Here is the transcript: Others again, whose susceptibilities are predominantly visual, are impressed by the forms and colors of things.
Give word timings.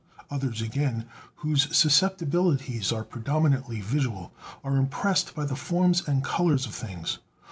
Others 0.31 0.63
again, 0.63 1.05
whose 1.35 1.67
susceptibilities 1.77 2.91
are 2.91 3.03
predominantly 3.03 3.81
visual, 3.81 4.31
are 4.63 4.77
impressed 4.77 5.35
by 5.35 5.45
the 5.45 5.55
forms 5.55 6.01
and 6.07 6.23
colors 6.23 6.65
of 6.65 6.73
things. 6.73 7.19